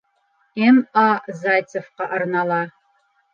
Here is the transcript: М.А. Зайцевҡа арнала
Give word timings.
М.А. 0.69 1.03
Зайцевҡа 1.41 2.09
арнала 2.19 2.59